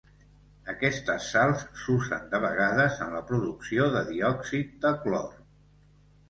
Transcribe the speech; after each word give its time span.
Aquestes 0.71 1.27
sals 1.33 1.65
s'usen 1.81 2.25
de 2.31 2.39
vegades 2.45 2.97
en 3.07 3.13
la 3.17 3.21
producció 3.33 3.87
de 3.97 4.03
diòxid 4.09 4.73
de 4.87 4.95
clor. 5.05 5.31